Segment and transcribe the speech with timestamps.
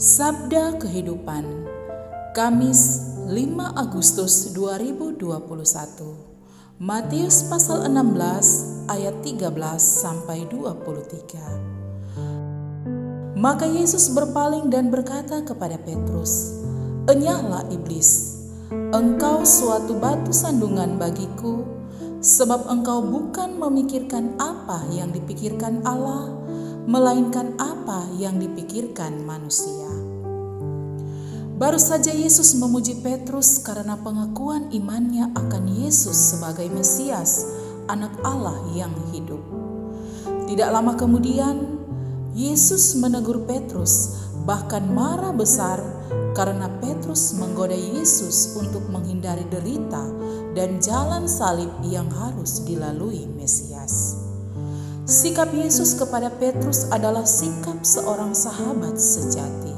[0.00, 1.68] Sabda Kehidupan
[2.32, 3.36] Kamis 5
[3.76, 5.20] Agustus 2021
[6.80, 16.56] Matius pasal 16 ayat 13 sampai 23 Maka Yesus berpaling dan berkata kepada Petrus
[17.04, 18.40] Enyahlah iblis.
[18.96, 21.60] Engkau suatu batu sandungan bagiku
[22.24, 26.40] sebab engkau bukan memikirkan apa yang dipikirkan Allah
[26.90, 29.86] melainkan apa yang dipikirkan manusia.
[31.54, 37.46] Baru saja Yesus memuji Petrus karena pengakuan imannya akan Yesus sebagai Mesias,
[37.86, 39.38] Anak Allah yang hidup.
[40.50, 41.78] Tidak lama kemudian,
[42.34, 45.78] Yesus menegur Petrus, bahkan marah besar
[46.34, 50.10] karena Petrus menggoda Yesus untuk menghindari derita
[50.58, 54.19] dan jalan salib yang harus dilalui Mesias.
[55.10, 59.74] Sikap Yesus kepada Petrus adalah sikap seorang sahabat sejati.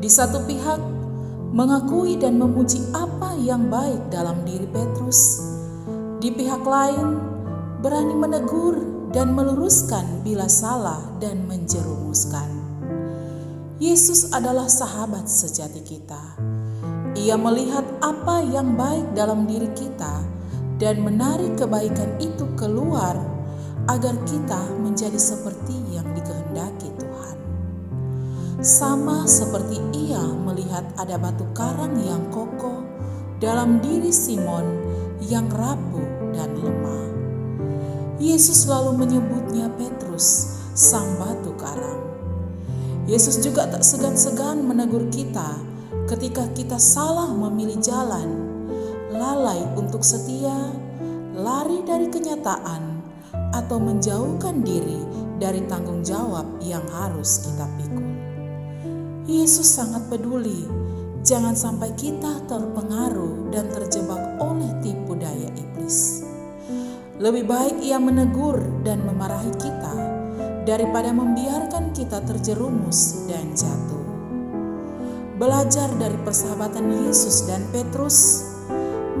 [0.00, 0.80] Di satu pihak,
[1.52, 5.44] mengakui dan memuji apa yang baik dalam diri Petrus.
[6.16, 7.20] Di pihak lain,
[7.84, 8.80] berani menegur
[9.12, 12.48] dan meluruskan bila salah dan menjerumuskan.
[13.76, 16.40] Yesus adalah sahabat sejati kita.
[17.20, 20.24] Ia melihat apa yang baik dalam diri kita
[20.80, 23.27] dan menarik kebaikan itu keluar
[23.88, 27.36] agar kita menjadi seperti yang dikehendaki Tuhan.
[28.60, 32.84] Sama seperti ia melihat ada batu karang yang kokoh
[33.40, 34.66] dalam diri Simon
[35.24, 37.06] yang rapuh dan lemah.
[38.20, 42.02] Yesus lalu menyebutnya Petrus, sang batu karang.
[43.08, 45.56] Yesus juga tak segan-segan menegur kita
[46.10, 48.28] ketika kita salah memilih jalan,
[49.14, 50.74] lalai untuk setia,
[51.32, 52.97] lari dari kenyataan,
[53.68, 54.96] atau menjauhkan diri
[55.36, 58.08] dari tanggung jawab yang harus kita pikul.
[59.28, 60.64] Yesus sangat peduli,
[61.20, 66.24] jangan sampai kita terpengaruh dan terjebak oleh tipu daya iblis.
[67.20, 68.56] Lebih baik ia menegur
[68.88, 69.94] dan memarahi kita
[70.64, 74.00] daripada membiarkan kita terjerumus dan jatuh.
[75.36, 78.48] Belajar dari persahabatan Yesus dan Petrus,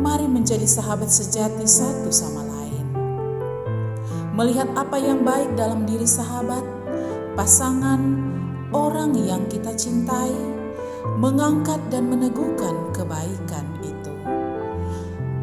[0.00, 2.57] mari menjadi sahabat sejati satu sama lain
[4.38, 6.62] melihat apa yang baik dalam diri sahabat,
[7.34, 7.98] pasangan,
[8.70, 10.30] orang yang kita cintai,
[11.18, 14.14] mengangkat dan meneguhkan kebaikan itu.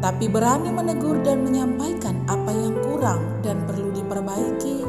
[0.00, 4.80] Tapi berani menegur dan menyampaikan apa yang kurang dan perlu diperbaiki,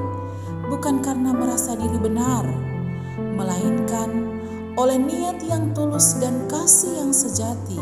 [0.72, 2.47] bukan karena merasa diri benar,
[3.35, 4.07] melainkan
[4.79, 7.81] oleh niat yang tulus dan kasih yang sejati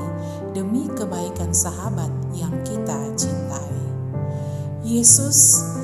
[0.58, 3.78] demi kebaikan sahabat yang kita cintai.
[4.82, 5.75] Yesus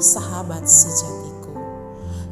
[0.00, 1.52] sahabat sejatiku.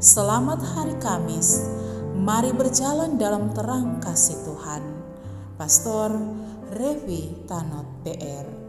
[0.00, 1.68] Selamat hari Kamis.
[2.16, 4.82] Mari berjalan dalam terang kasih Tuhan.
[5.60, 6.16] Pastor
[6.72, 8.67] Revi Tanot PR